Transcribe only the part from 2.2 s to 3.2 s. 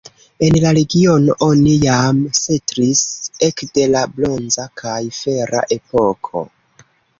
setlis